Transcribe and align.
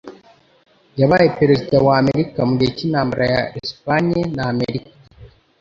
Yabaye 0.99 1.27
perezida 1.39 1.75
wa 1.85 1.93
Amerika 2.01 2.39
mugihe 2.49 2.71
cy'intambara 2.77 3.25
ya 3.33 3.41
Espagne 3.61 4.19
na 4.35 4.43
Amerika 4.53 4.91